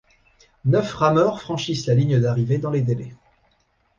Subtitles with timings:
[0.65, 3.13] Neuf rameurs franchissent la ligne d'arrivée dans les délais.